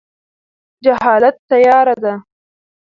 [0.85, 2.13] جهالت تیاره ده.